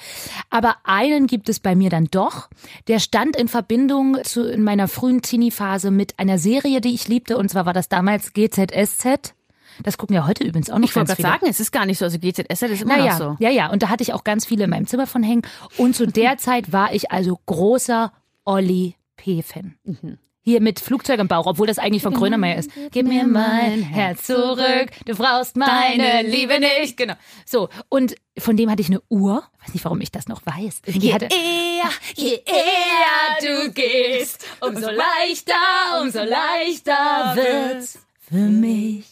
[0.49, 2.49] Aber einen gibt es bei mir dann doch.
[2.89, 7.37] Der stand in Verbindung zu in meiner frühen Teenie-Phase mit einer Serie, die ich liebte.
[7.37, 9.35] Und zwar war das damals GZSZ.
[9.83, 11.99] Das gucken ja heute übrigens auch noch Ich wollte gerade sagen, es ist gar nicht
[11.99, 12.05] so.
[12.05, 13.37] Also GZS, das ist immer Naja, noch so.
[13.41, 13.71] ja, ja.
[13.71, 15.43] Und da hatte ich auch ganz viele in meinem Zimmer von hängen.
[15.79, 18.13] Und zu der Zeit war ich also großer
[18.45, 19.75] Olli P-Fan.
[19.85, 20.19] Mhm.
[20.45, 22.71] Hier mit Flugzeug im Bauch, obwohl das eigentlich von Grönemeyer ist.
[22.91, 26.97] Gib mir mein Herz zurück, du brauchst meine Liebe nicht.
[26.97, 27.15] Genau.
[27.47, 29.45] So, und von dem hatte ich eine Uhr.
[29.63, 30.83] Weiß nicht, warum ich das noch weiß.
[30.87, 39.12] Irgendwie hatte, eher, je eher du gehst, umso leichter, umso leichter wird's für mich.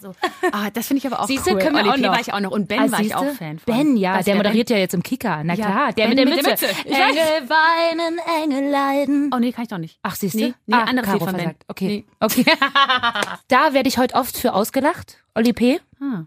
[0.00, 0.14] So.
[0.52, 1.58] Ah, das finde ich aber auch Siehste, cool.
[1.58, 2.12] können wir Olli auch noch.
[2.12, 2.50] war ich auch noch.
[2.52, 3.18] Und Ben Ah, war ich siehste?
[3.18, 3.74] auch Fan von.
[3.76, 5.44] Ben, ja, Was, der wer moderiert ja jetzt im Kika.
[5.44, 6.66] Na Ja, klar, der Ben mit der mit der Mütze.
[6.84, 6.92] Ich.
[6.94, 9.30] Engel weinen, Engel leiden.
[9.34, 9.98] Oh nee, kann ich doch nicht.
[10.02, 10.38] Ach, siehst du?
[10.38, 11.36] Nee, nee, ah, anderes Lied von Ben.
[11.36, 11.64] versagt.
[11.68, 11.86] Okay.
[11.86, 12.04] Nee.
[12.20, 12.44] okay.
[13.48, 15.80] da werde ich heute oft für ausgelacht, Olli P.
[16.00, 16.24] Ah,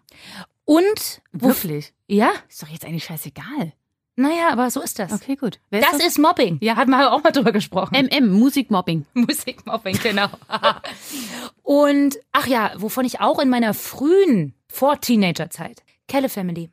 [0.66, 1.94] Und, wirklich?
[2.08, 3.74] ja, Ist doch jetzt eigentlich scheißegal.
[4.16, 5.12] Naja, aber so ist das.
[5.12, 5.60] Okay, gut.
[5.70, 6.58] Wer Das ist Mobbing.
[6.62, 7.96] Ja, hatten wir auch mal drüber gesprochen.
[7.96, 9.06] MM, Musikmobbing.
[9.14, 10.28] Musikmobbing, genau.
[11.64, 16.70] Und, ach ja, wovon ich auch in meiner frühen, vor Teenagerzeit, Kelle Family.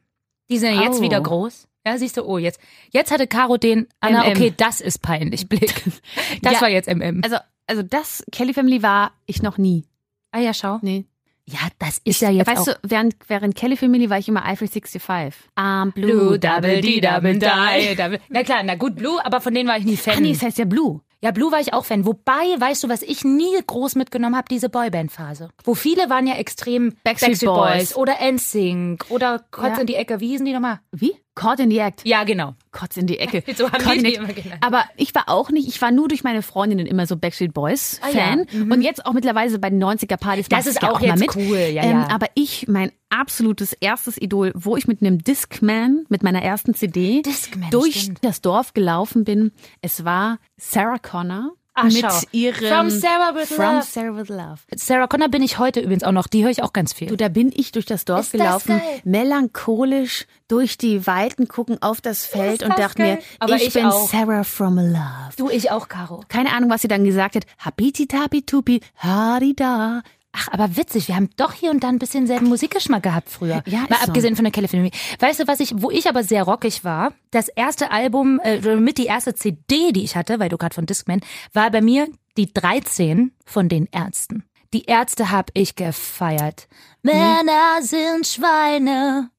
[0.50, 1.02] Die sind ja jetzt Oh.
[1.02, 1.68] wieder groß.
[1.87, 4.30] Ja, siehst du, oh, jetzt, jetzt hatte Caro den, Anna, MM.
[4.32, 5.73] okay, das ist peinlich, Blick.
[6.42, 6.61] Das Ja.
[6.61, 7.20] war jetzt MM.
[7.25, 9.87] Also, also das Kelly Family war ich noch nie.
[10.32, 10.78] Ah ja, schau.
[10.82, 11.06] Nee.
[11.50, 12.75] Ja, das ist ja jetzt weißt auch.
[12.75, 15.33] du, während, während Kelly Family war ich immer Eiffel 65.
[15.57, 17.97] I'm Blue, Double D, Double Die.
[17.97, 18.21] Double.
[18.28, 20.14] Na klar, na gut, Blue, aber von denen war ich nie Fan.
[20.19, 21.00] Ah, nee, das heißt ja Blue.
[21.23, 22.06] Ja, Blue war ich auch Fan.
[22.06, 25.50] Wobei, weißt du, was ich nie groß mitgenommen habe, diese Boyband-Phase.
[25.65, 27.95] Wo viele waren ja extrem Backstreet Boys.
[27.95, 29.80] oder NSYNC oder Kotz Ja.
[29.80, 30.21] in die Ecke.
[30.21, 30.80] Wie hießen die nochmal?
[30.93, 31.13] Wie?
[31.41, 32.03] Caught in the Act.
[32.05, 32.55] Ja, genau.
[32.71, 33.43] Kotz in die Ecke.
[33.57, 34.61] So haben die the- immer genannt.
[34.63, 37.99] Aber ich war auch nicht, ich war nur durch meine Freundinnen immer so Backstreet Boys
[38.03, 38.21] Ah, ja.
[38.21, 38.71] Fan.
[38.71, 40.49] Und jetzt auch mittlerweile bei den 90er Partys.
[40.50, 41.37] Das ist auch mal jetzt mit.
[41.37, 42.09] cool, ja, ähm, ja.
[42.11, 47.23] Aber ich, mein absolutes erstes Idol, wo ich mit einem Discman, mit meiner ersten CD,
[47.23, 48.19] Discman, durch stimmt.
[48.23, 49.53] das Dorf gelaufen bin.
[49.81, 51.53] Es war Sarah Connor.
[51.75, 52.21] Ach, mit schau.
[52.33, 53.83] ihrem From Sarah with From Love.
[53.87, 54.59] Sarah with Love.
[54.76, 56.26] Sarah Connor bin ich heute übrigens auch noch.
[56.26, 57.09] Die höre ich auch ganz viel.
[57.09, 59.00] Du, da bin ich durch das Dorf Ist das gelaufen, geil?
[59.04, 63.15] melancholisch durch die Weiten gucken auf das Feld Ist und das dachte geil?
[63.17, 64.09] mir, Aber ich, ich bin auch.
[64.09, 65.33] Sarah from Love.
[65.37, 66.25] Du, ich auch, Caro.
[66.28, 67.45] Keine Ahnung, was sie dann gesagt hat.
[67.59, 70.02] Habiti tapi tupi, harida.
[70.32, 73.62] Ach, aber witzig, wir haben doch hier und da ein bisschen selben Musikgeschmack gehabt früher.
[73.66, 74.06] Ja, Mal ist so.
[74.08, 74.90] abgesehen von der California.
[75.19, 77.12] Weißt du, was ich, wo ich aber sehr rockig war?
[77.30, 80.86] Das erste Album, äh, mit die erste CD, die ich hatte, weil du gerade von
[80.86, 81.21] Discman,
[81.52, 84.45] war bei mir die 13 von den Ärzten.
[84.73, 86.69] Die Ärzte hab ich gefeiert.
[87.02, 89.30] Männer sind Schweine.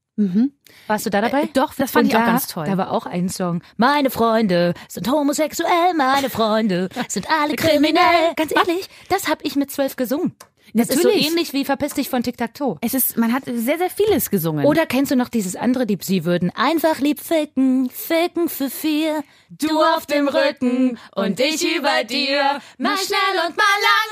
[0.87, 1.43] Warst du da dabei?
[1.43, 2.65] Äh, doch, das fand ich auch da, ganz toll.
[2.65, 3.63] Da war auch ein Song.
[3.77, 8.33] Meine Freunde sind homosexuell, meine Freunde sind alle kriminell.
[8.35, 10.35] Ganz ehrlich, das habe ich mit zwölf gesungen.
[10.73, 11.23] Das ist Natürlich.
[11.25, 12.77] so ähnlich wie Verpiss dich von Tic Tac Toe.
[12.81, 14.65] Es ist, man hat sehr, sehr vieles gesungen.
[14.65, 19.23] Oder kennst du noch dieses andere, die sie würden einfach lieb ficken, ficken für vier,
[19.49, 23.63] du auf dem Rücken und ich über dir, mal schnell und mal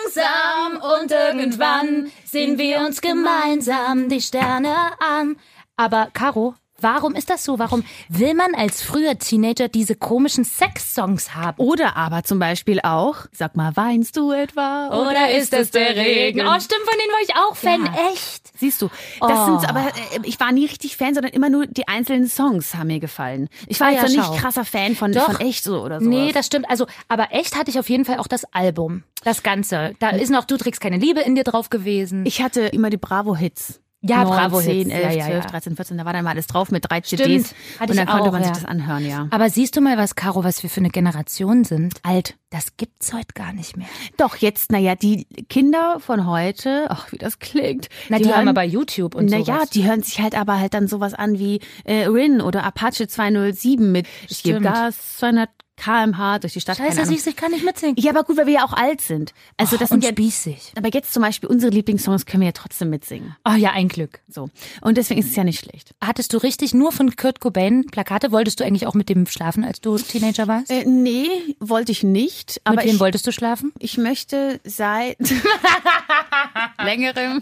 [0.05, 5.37] langsam und irgendwann sehen wir uns gemeinsam die Sterne an.
[5.77, 7.59] Aber Caro, warum ist das so?
[7.59, 11.57] Warum will man als früher Teenager diese komischen Sex-Songs haben?
[11.57, 14.87] Oder aber zum Beispiel auch, sag mal, weinst du etwa?
[14.89, 16.41] Oder ist es der Regen?
[16.41, 18.11] Oh, stimmt, von denen war ich auch Fan, Ja.
[18.11, 18.51] echt.
[18.57, 18.89] Siehst du,
[19.19, 19.45] das Oh.
[19.59, 22.87] sind aber äh, ich war nie richtig Fan, sondern immer nur die einzelnen Songs haben
[22.87, 23.49] mir gefallen.
[23.67, 24.31] Ich war Ah, jetzt ja, noch schau.
[24.33, 25.25] nicht krasser Fan von, Doch.
[25.25, 26.07] von echt so oder so.
[26.09, 26.69] Nee, das stimmt.
[26.69, 29.03] Also, aber echt hatte ich auf jeden Fall auch das Album.
[29.23, 29.93] Das Ganze.
[29.99, 32.25] Da ist noch Du trägst keine Liebe in dir drauf gewesen.
[32.25, 33.79] ich hatte immer die Bravo Hits.
[34.01, 34.91] Ja, 9, Bravo 10, Hits.
[34.91, 35.49] 11, Ja, ja, 12, ja.
[35.49, 37.21] 13, 14, da war dann mal alles drauf mit drei Stimmt.
[37.21, 37.55] CDs.
[37.81, 39.27] Und dann konnte auch, man sich das anhören, ja.
[39.31, 41.95] aber siehst du mal was, Caro, was wir für eine Generation sind?
[42.03, 42.35] Alt.
[42.51, 43.87] Das gibt's heute gar nicht mehr.
[44.17, 47.89] Doch, jetzt, naja, die Kinder von heute, ach, wie das klingt.
[48.09, 49.69] Na, die, haben aber YouTube und Naja, sowas.
[49.69, 53.91] die hören sich halt aber halt dann sowas an wie äh, Rin oder Apache 207
[53.91, 54.75] mit Ich gebe Stimmt.
[54.75, 56.77] Gas 200 kmh durch die Stadt.
[56.77, 57.95] Scheiße, siehst du, ich kann nicht mitsingen.
[57.97, 59.33] Ja, aber gut, weil wir ja auch alt sind.
[59.57, 60.73] Also das sind und ja, spießig.
[60.77, 63.35] aber jetzt zum Beispiel unsere Lieblingssongs können wir ja trotzdem mitsingen.
[63.45, 64.19] Oh ja, ein Glück.
[64.27, 64.49] So.
[64.81, 65.95] Und deswegen ist es ja nicht schlecht.
[66.01, 68.31] Hattest du richtig nur von Kurt Cobain Plakate?
[68.31, 70.69] Wolltest du eigentlich auch mit dem schlafen, als du Teenager warst?
[70.69, 72.61] Äh, nee, wollte ich nicht.
[72.63, 73.71] Aber mit wem ich, wolltest du schlafen?
[73.79, 75.17] ich möchte seit
[76.83, 77.41] längerem.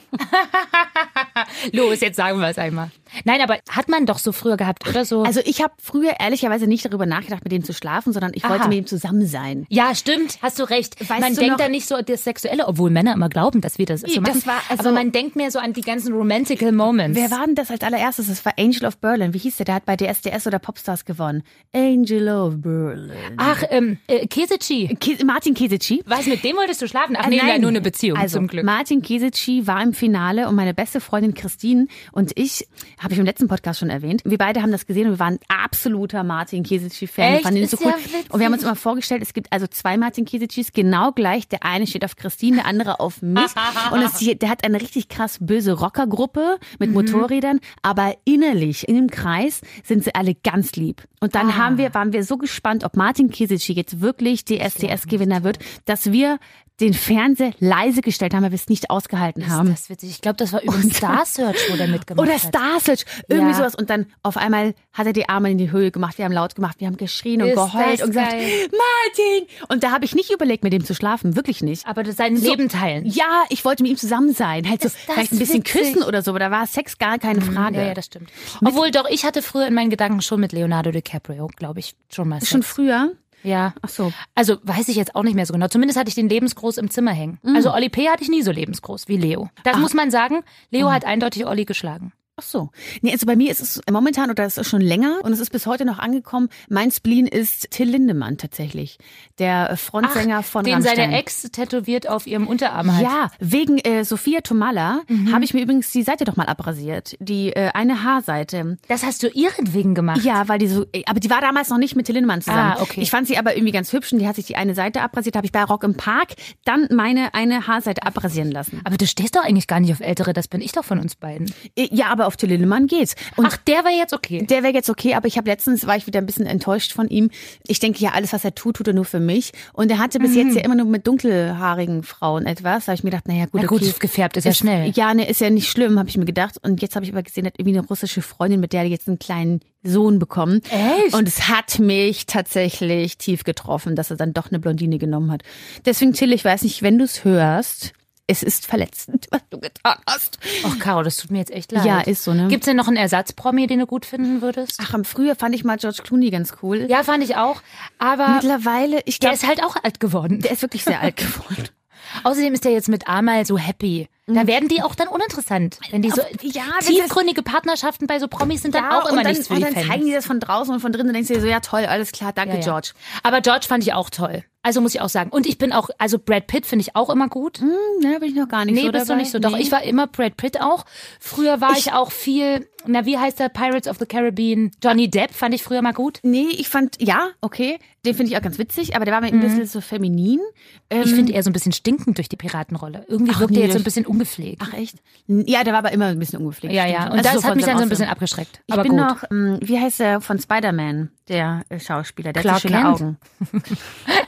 [1.71, 2.91] Los, jetzt sagen wir es einmal.
[3.23, 5.23] Nein, aber hat man doch so früher gehabt, oder so?
[5.23, 8.61] Also ich habe früher ehrlicherweise nicht darüber nachgedacht, mit dem zu schlafen, sondern ich wollte
[8.61, 8.67] Aha.
[8.69, 9.65] mit ihm zusammen sein.
[9.69, 10.99] ja, stimmt, hast du recht.
[10.99, 13.77] Weißt man du denkt da nicht so an das Sexuelle, obwohl Männer immer glauben, dass
[13.77, 14.45] wir das so das machen.
[14.45, 17.17] war also- aber man denkt mehr so an die ganzen romantical Moments.
[17.19, 18.27] Wer war denn das als allererstes?
[18.27, 19.33] Das war Angel of Berlin.
[19.33, 19.65] Wie hieß der?
[19.65, 21.43] Der hat bei DSDS oder Popstars gewonnen.
[21.73, 23.11] Angel of Berlin.
[23.37, 24.95] Ach, ähm, äh, Keseci.
[24.99, 26.03] Ke Martin Keseci.
[26.05, 27.15] Was, mit dem wolltest du schlafen?
[27.19, 27.47] Ach Äh, nee, nein.
[27.47, 28.63] nein, nur eine Beziehung, also, zum Glück.
[28.65, 32.67] Martin Keseci war im Finale und meine beste Freundin Christine und ich,
[32.99, 35.39] habe ich im letzten Podcast schon erwähnt, wir beide haben das gesehen und wir waren
[35.47, 37.43] absoluter Martin Echt?
[37.43, 37.91] fanden ihn so cool.
[37.91, 38.31] ja witzig.
[38.33, 41.47] und wir haben uns immer vorgestellt, es gibt also zwei Martin Kesecis, genau gleich.
[41.47, 43.51] Der eine steht auf Christine, der andere auf mich.
[43.91, 46.75] und es, der hat eine richtig krass böse Rockergruppe Mhm.
[46.79, 51.03] mit Motorrädern, aber innerlich, in dem Kreis, sind sie alle ganz lieb.
[51.19, 51.55] Und dann Ah.
[51.57, 56.39] haben wir, waren wir so gespannt, ob Martin Keseci jetzt wirklich DSDS-Gewinner wird, dass wir
[56.79, 59.71] den Fernseher leise gestellt haben, weil wir es nicht ausgehalten haben.
[59.71, 60.11] Das ist witzig.
[60.11, 62.41] Ich glaube, das war übrigens Star Search, wo der mitgemacht Oder hat.
[62.41, 63.57] Star Search, irgendwie Ja.
[63.57, 63.73] sowas.
[63.73, 66.19] Und dann auf einmal hat er die Arme in die Höhe gemacht.
[66.19, 68.67] Wir haben laut gemacht, wir haben geschrien und Ist geheult und geil.
[68.71, 69.47] Martin!
[69.69, 71.85] Und da habe ich nicht überlegt, mit dem zu schlafen, wirklich nicht.
[71.87, 73.05] Aber das sein So- Leben teilen.
[73.05, 74.69] Ja, ich wollte mit ihm zusammen sein.
[74.69, 75.81] Halt so, vielleicht ein bisschen witzig.
[75.93, 77.77] küssen oder so, aber da war Sex gar keine Frage.
[77.77, 78.29] Ja, ja, das stimmt.
[78.63, 82.27] Obwohl doch, ich hatte früher in meinen Gedanken schon mit Leonardo DiCaprio, glaube ich, schon
[82.29, 82.39] mal.
[82.43, 82.73] Schon Sex.
[82.73, 83.11] früher?
[83.43, 83.73] Ja.
[83.81, 84.11] Ach so.
[84.35, 85.67] Also weiß ich jetzt auch nicht mehr so genau.
[85.67, 87.37] Zumindest hatte ich den lebensgroß im Zimmer hängen.
[87.43, 87.55] Mhm.
[87.55, 88.09] Also Olli P.
[88.09, 89.49] hatte ich nie so lebensgroß wie Leo.
[89.63, 90.37] Das muss man sagen.
[90.37, 90.41] Mhm.
[90.71, 92.11] Leo hat eindeutig Olli geschlagen.
[92.39, 92.69] Ach so.
[93.01, 95.49] Nee, also bei mir ist es momentan oder es ist schon länger und es ist
[95.51, 96.49] bis heute noch angekommen.
[96.69, 98.99] Mein Spleen ist Till Lindemann tatsächlich,
[99.39, 100.95] der Frontsänger von den Rammstein.
[100.97, 103.01] seine Ex tätowiert auf ihrem Unterarm hat.
[103.01, 105.33] Ja, wegen äh, Sophia Tomala Mhm.
[105.33, 107.15] habe ich mir übrigens die Seite doch mal abrasiert.
[107.19, 108.77] Die äh, eine Haarseite.
[108.87, 110.21] Das hast du ihretwegen gemacht.
[110.23, 112.73] Ja, weil die so, äh, aber die war damals noch nicht mit Till Lindemann zusammen.
[112.77, 113.01] Ah, okay.
[113.01, 115.35] Ich fand sie aber irgendwie ganz hübsch und die hat sich die eine Seite abrasiert.
[115.35, 116.33] Habe ich bei Rock im Park
[116.65, 118.81] dann meine eine Haarseite abrasieren lassen.
[118.83, 120.33] Aber du stehst doch eigentlich gar nicht auf Ältere.
[120.33, 121.51] Das bin ich doch von uns beiden.
[121.75, 123.15] Äh, Ja, aber auf Till Lindemann geht's.
[123.35, 124.45] Und Ach, der war jetzt okay.
[124.45, 127.07] Der wäre jetzt okay, aber ich habe letztens war ich wieder ein bisschen enttäuscht von
[127.09, 127.29] ihm.
[127.67, 129.51] Ich denke ja, alles was er tut, tut er nur für mich.
[129.73, 130.37] Und er hatte bis Mhm.
[130.37, 132.85] jetzt ja immer nur mit dunkelhaarigen Frauen etwas.
[132.85, 133.93] Da habe ich mir gedacht, naja gut, Na gut, okay.
[133.99, 134.91] gefärbt ist ja schnell.
[134.95, 136.55] Ja, ne, ist ja nicht schlimm, habe ich mir gedacht.
[136.61, 138.87] Und jetzt habe ich aber gesehen, er hat irgendwie eine russische Freundin, mit der er
[138.87, 140.61] jetzt einen kleinen Sohn bekommen.
[140.69, 141.13] Echt?
[141.15, 145.43] Und es hat mich tatsächlich tief getroffen, dass er dann doch eine Blondine genommen hat.
[145.85, 147.93] Deswegen, Till, ich weiß nicht, wenn du es hörst,
[148.27, 150.37] es ist verletzend, was du getan hast.
[150.65, 151.85] Ach, Caro, das tut mir jetzt echt leid.
[151.85, 152.47] Ja, ist so, ne?
[152.49, 154.79] Gibt's denn noch einen Ersatzpromi, den du gut finden würdest?
[154.83, 156.85] Ach, am früher fand ich mal George Clooney ganz cool.
[156.89, 157.61] Ja, fand ich auch.
[157.99, 160.41] Aber Mittlerweile, ich der glaube, ist halt auch alt geworden.
[160.41, 161.69] der ist wirklich sehr alt geworden.
[162.23, 164.07] Außerdem ist der jetzt mit Amal so happy.
[164.27, 165.77] Da werden die auch dann uninteressant.
[165.91, 169.31] Wenn die so ja, tiefgründige Partnerschaften bei so Promis sind dann auch und immer dann,
[169.33, 169.87] nichts für und die dann Fans.
[169.87, 171.85] zeigen die das von draußen und von drinnen und denkst du dir so, ja toll,
[171.85, 172.65] alles klar, danke Ja, ja.
[172.65, 172.91] George.
[173.23, 174.43] Aber George fand ich auch toll.
[174.67, 175.29] Also muss ich auch sagen.
[175.29, 177.59] Und ich bin auch, also Brad Pitt finde ich auch immer gut.
[177.59, 177.69] Hm,
[178.01, 179.13] ne, bin ich noch gar nicht Nee, so bist dabei.
[179.13, 179.39] du nicht so.
[179.39, 179.61] Doch, Nee.
[179.61, 180.83] ich war immer Brad Pitt auch.
[181.21, 183.47] Früher war ich, auch viel, na, wie heißt der?
[183.47, 184.71] Pirates of the Caribbean.
[184.83, 186.19] Johnny Depp fand ich früher mal gut.
[186.23, 189.27] Nee, ich fand, ja, okay, den finde ich auch ganz witzig, aber der war mir
[189.27, 190.41] ein bisschen so feminin.
[190.89, 193.05] Ähm, Ich finde eher so ein bisschen stinkend durch die Piratenrolle.
[193.07, 194.61] Irgendwie Ach, wirkt nee, er jetzt so ein bisschen ungepflegt.
[194.65, 194.97] Ach echt?
[195.27, 196.73] Ja, der war aber immer ein bisschen ungepflegt.
[196.73, 197.05] ja, ja.
[197.05, 198.61] Und Also das von hat mich dann so ein bisschen abgeschreckt.
[198.67, 198.99] Ich Aber bin gut.
[199.01, 202.81] noch, ähm, wie heißt der von Spider-Man, der äh, Schauspieler, der Clark hat so schöne
[202.81, 203.01] Kent?
[203.01, 203.17] Augen.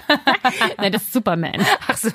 [0.78, 1.66] Nein, das ist Superman.
[1.88, 2.10] Ach so.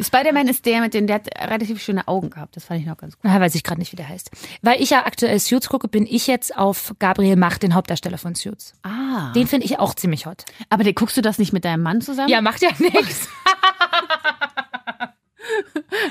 [0.00, 2.56] Spider-Man ist der mit den, der hat relativ schöne Augen gehabt.
[2.56, 3.24] Das fand ich noch ganz gut.
[3.24, 4.30] Na, weiß ich gerade nicht, wie der heißt.
[4.62, 8.34] Weil ich ja aktuell Suits gucke, bin ich jetzt auf Gabriel Macht, den Hauptdarsteller von
[8.34, 8.74] Suits.
[8.82, 9.32] Ah.
[9.34, 10.44] Den finde ich auch ziemlich hot.
[10.70, 12.28] Aber der, guckst du das nicht mit deinem Mann zusammen?
[12.28, 13.28] Ja, macht ja nichts.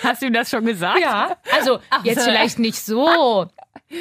[0.03, 0.99] Hast du ihm das schon gesagt?
[0.99, 1.37] Ja.
[1.55, 2.25] Also, jetzt so.
[2.25, 3.47] vielleicht nicht so.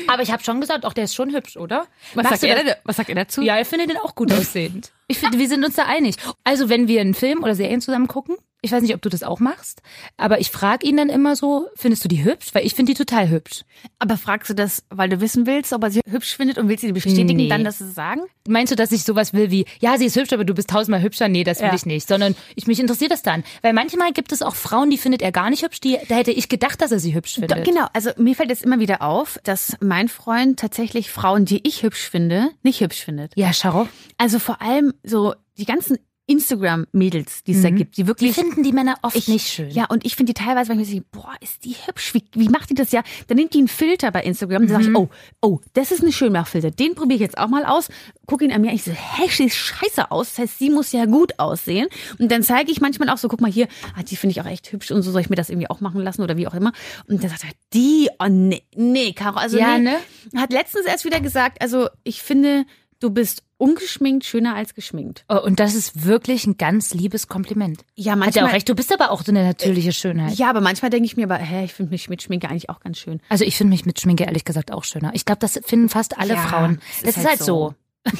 [0.06, 1.86] Aber ich habe schon gesagt, auch der ist schon hübsch, oder?
[2.14, 3.42] Was sagt, du er was sagt er dazu?
[3.42, 4.92] Ja, ich finde den auch gut aussehend.
[5.08, 6.16] Ich finde, wir sind uns da einig.
[6.44, 9.22] Also, wenn wir einen Film oder Serien zusammen gucken, ich weiß nicht, ob du das
[9.22, 9.82] auch machst,
[10.16, 12.48] aber ich frage ihn dann immer so, findest du die hübsch?
[12.52, 13.62] Weil ich finde die total hübsch.
[13.98, 16.82] Aber fragst du das, weil du wissen willst, ob er sie hübsch findet und willst
[16.82, 17.48] sie bestätigen, Nee.
[17.48, 18.20] dann das zu sagen?
[18.48, 21.02] Meinst du, dass ich sowas will wie, ja, sie ist hübsch, aber du bist tausendmal
[21.02, 21.28] hübscher?
[21.28, 21.74] Nee, das will Ja.
[21.74, 22.06] ich nicht.
[22.08, 23.44] Sondern ich, mich interessiert das dann.
[23.62, 26.30] Weil manchmal gibt es auch Frauen, die findet er gar nicht hübsch, die, da hätte
[26.32, 27.52] ich gedacht, dass er sie hübsch findet.
[27.52, 31.66] Doch, genau, also mir fällt es immer wieder auf, dass mein Freund tatsächlich Frauen, die
[31.66, 33.32] ich hübsch finde, nicht hübsch findet.
[33.36, 33.88] Ja, schau.
[34.18, 35.98] Also vor allem so die ganzen
[36.30, 39.70] Instagram-Mädels, die es da gibt, die Die wirklich finden die Männer oft ich, nicht schön.
[39.70, 42.14] Ja, und ich finde die teilweise, wenn ich mir denke, boah, ist die hübsch.
[42.14, 43.02] Wie, wie macht die das ja?
[43.26, 44.66] Dann nimmt die einen Filter bei Instagram.
[44.66, 45.08] Dann sage ich, oh,
[45.42, 46.70] oh, das ist ein Schönmachfilter.
[46.70, 47.88] Den probiere ich jetzt auch mal aus.
[48.26, 48.72] Guck ihn an mir.
[48.72, 50.30] Ich so, hä, sieht scheiße aus.
[50.30, 51.88] Das heißt, sie muss ja gut aussehen.
[52.18, 53.66] Und dann zeige ich manchmal auch so, guck mal hier,
[53.96, 55.80] ah, die finde ich auch echt hübsch und so soll ich mir das irgendwie auch
[55.80, 56.72] machen lassen oder wie auch immer.
[57.08, 59.90] Und dann sagt er, die, oh nee, nee, Caro, also Ja, nee.
[59.90, 59.96] ne?
[60.40, 62.64] Hat letztens erst wieder gesagt, also ich finde,
[63.00, 65.24] du bist ungeschminkt schöner als geschminkt.
[65.28, 67.84] Oh, und das ist wirklich ein ganz liebes Kompliment.
[67.94, 68.44] Ja, Hat er manchmal.
[68.46, 68.68] auch recht.
[68.68, 70.34] Du bist aber auch so eine natürliche Schönheit.
[70.34, 72.80] Ja, aber manchmal denke ich mir aber, hä, ich finde mich mit Schminke eigentlich auch
[72.80, 73.20] ganz schön.
[73.28, 75.10] Also ich finde mich mit Schminke ehrlich gesagt auch schöner.
[75.14, 76.80] Ich glaube, das finden fast alle Ja, Frauen.
[77.04, 77.74] Das ist, halt so.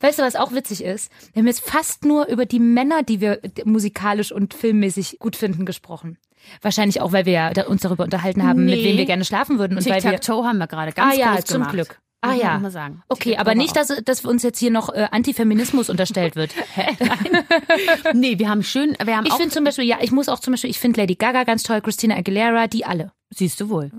[0.00, 1.10] weißt du, was auch witzig ist?
[1.32, 5.66] Wir haben jetzt fast nur über die Männer, die wir musikalisch und filmmäßig gut finden,
[5.66, 6.18] gesprochen.
[6.60, 8.84] Wahrscheinlich auch, weil wir uns darüber unterhalten haben, mit Nee.
[8.84, 10.10] wem wir gerne schlafen würden und weil wir
[10.44, 11.72] haben wir gerade ganz Ah ja, zum gemacht.
[11.72, 12.00] Glück.
[12.22, 12.58] Ah ja.
[12.58, 13.02] mal sagen.
[13.08, 16.52] Okay, aber nicht, dass, dass uns jetzt hier noch äh, Antifeminismus unterstellt wird.
[18.14, 20.52] Nee, wir haben schön, wir haben Ich finde zum Beispiel, ja, ich muss auch zum
[20.52, 23.12] Beispiel, ich finde Lady Gaga ganz toll, Christina Aguilera, die alle.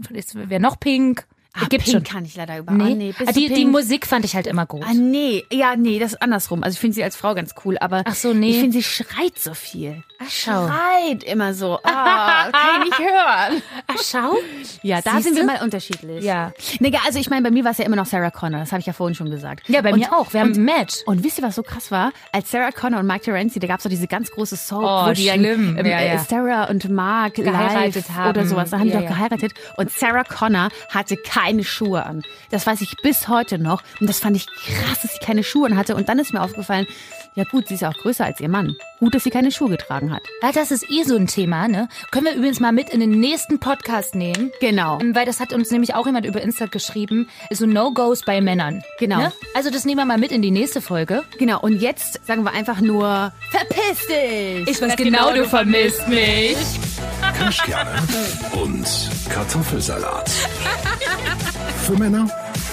[0.10, 0.50] siehst du wohl.
[0.50, 1.26] Wer noch Pink?
[1.56, 2.16] Ah, Gibt's Pink schon.
[2.16, 2.72] kann ich leider über.
[2.74, 2.84] Nee.
[2.84, 3.66] Ah, nee, Ah, du die, die?
[3.66, 4.84] Musik fand ich halt immer gut.
[4.88, 6.64] Ah, nee, ja, nee, das ist andersrum.
[6.64, 8.50] Also ich finde sie als Frau ganz cool, aber Ach so, nee.
[8.52, 10.02] ich finde, sie schreit so viel.
[10.20, 10.68] Ach, schau.
[10.68, 11.80] Schreit immer so.
[11.84, 13.62] Ah, kann ich nicht hören.
[13.88, 14.36] Ach, schau.
[14.82, 15.24] Ja, da Siehste?
[15.24, 16.24] sind wir mal unterschiedlich.
[16.24, 16.54] Ja.
[16.80, 18.80] Nee, also ich meine, bei mir war es ja immer noch Sarah Connor, das habe
[18.80, 19.70] ich ja vorhin schon gesagt.
[19.70, 20.34] Ja, bei und, mir auch.
[20.34, 20.96] Wir haben und, ein Match.
[21.06, 22.12] Und wisst ihr, was so krass war?
[22.32, 25.08] Als Sarah Connor und Mike Terenzi, da gab es doch diese ganz große Soap, Oh,
[25.10, 25.78] wo die schlimm.
[25.78, 26.18] ähm, Ja, äh, ja.
[26.20, 28.30] Sarah und Mark Geheiratet haben.
[28.30, 28.72] oder sowas.
[28.72, 29.54] Da haben Ja, die doch geheiratet.
[29.78, 32.24] Und Sarah Connor hatte keine Schuhe an.
[32.50, 33.84] Das weiß ich bis heute noch.
[34.00, 35.96] Und das fand ich krass, dass sie keine Schuhe an hatte.
[35.96, 36.88] Und dann ist mir aufgefallen,
[37.36, 38.76] ja gut, sie ist ja auch größer als ihr Mann.
[39.00, 40.22] Gut, dass sie keine Schuhe getragen hat.
[40.42, 41.90] Ja, das ist eh so ein Thema, ne?
[42.12, 44.52] Können wir übrigens mal mit in den nächsten Podcast nehmen.
[44.60, 45.00] Genau.
[45.00, 47.30] Ähm, Weil das hat uns nämlich auch jemand über Insta geschrieben.
[47.52, 48.84] So No-Gos bei Männern.
[49.00, 49.18] Genau.
[49.18, 49.34] Ne?
[49.56, 51.24] Also das nehmen wir mal mit in die nächste Folge.
[51.40, 51.60] Genau.
[51.60, 54.68] Und jetzt sagen wir einfach nur, verpiss dich!
[54.68, 56.58] Ich weiß genau, du vermisst mich.
[57.38, 57.96] Kirschkerne
[58.62, 58.88] und
[59.30, 60.30] Kartoffelsalat.
[61.86, 62.28] Für Männer